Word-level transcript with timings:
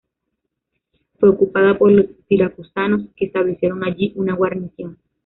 Fue 1.19 1.29
ocupada 1.29 1.77
por 1.77 1.91
los 1.91 2.07
siracusanos 2.27 3.05
que 3.15 3.25
establecieron 3.27 3.83
allí 3.83 4.13
una 4.15 4.33
guarnición. 4.33 4.97